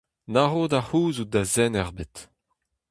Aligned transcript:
Na 0.33 0.43
ro 0.51 0.63
da 0.71 0.81
c’houzout 0.87 1.31
da 1.33 1.41
zen 1.53 1.73
ebet. 1.83 2.15